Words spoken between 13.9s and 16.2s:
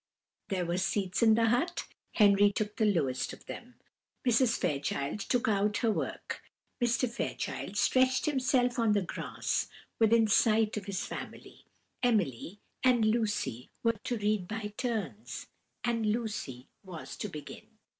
to read by turns, and